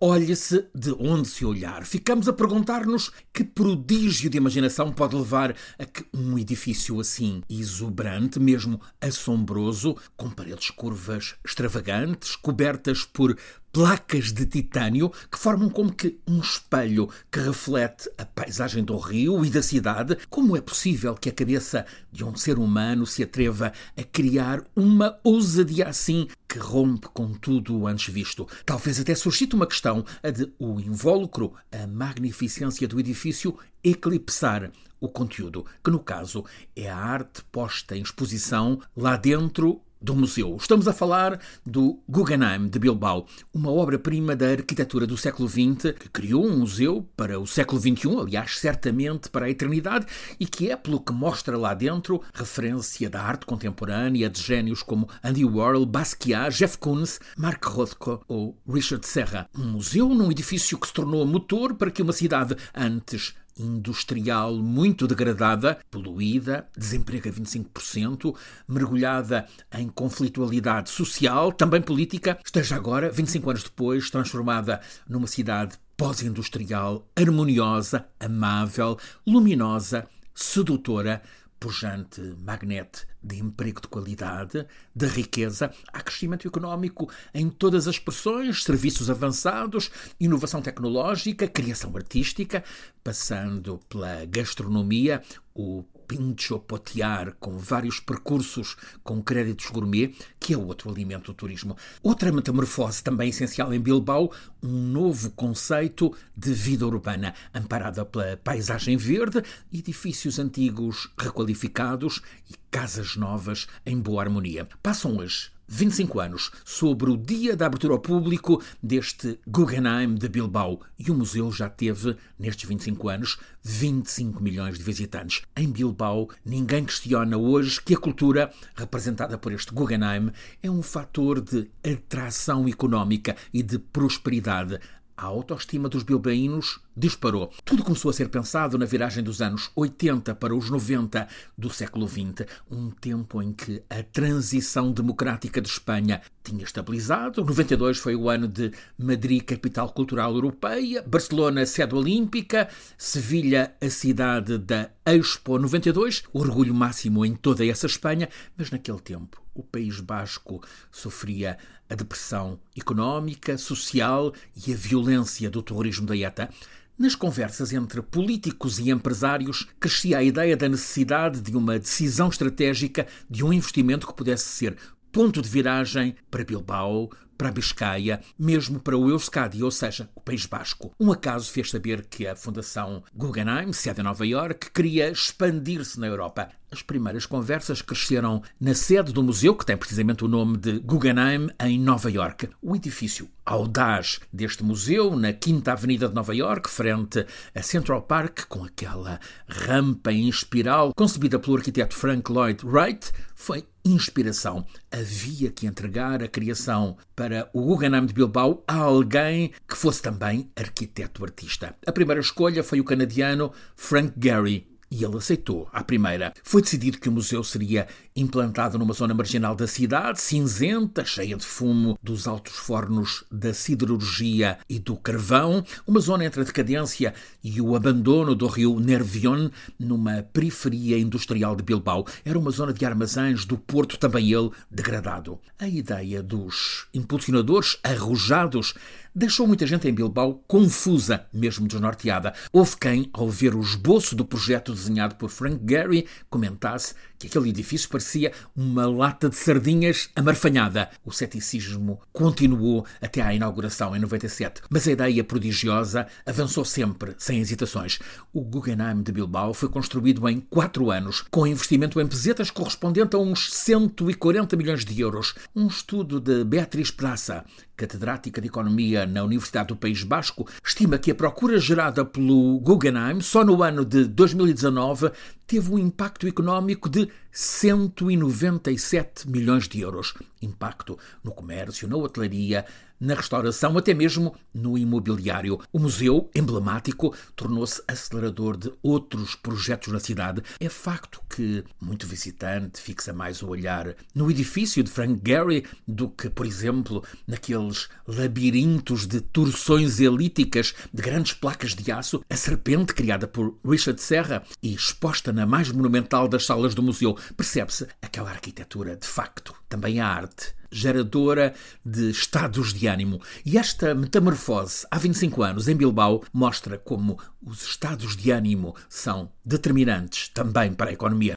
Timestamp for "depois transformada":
73.64-74.80